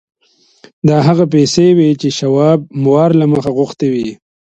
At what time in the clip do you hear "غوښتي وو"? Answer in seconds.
3.57-4.09